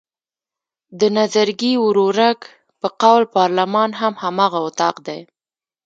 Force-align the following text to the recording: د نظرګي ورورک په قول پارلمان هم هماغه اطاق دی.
د 0.99 1.01
نظرګي 1.17 1.73
ورورک 1.85 2.39
په 2.81 2.87
قول 3.01 3.23
پارلمان 3.37 3.89
هم 3.99 4.13
هماغه 4.23 4.59
اطاق 4.67 4.95
دی. 5.07 5.21